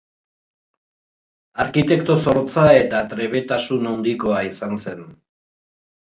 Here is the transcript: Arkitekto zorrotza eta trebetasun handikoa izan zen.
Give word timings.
Arkitekto 1.63 2.15
zorrotza 2.23 2.63
eta 2.77 3.01
trebetasun 3.11 3.91
handikoa 3.91 4.39
izan 4.47 4.73
zen. 4.87 5.05